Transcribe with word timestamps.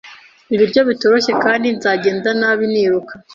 ibiryo 0.53 0.81
bitoshye 0.89 1.31
kandi 1.43 1.67
nzagenda 1.77 2.29
nabi 2.39 2.65
niruka 2.73 3.13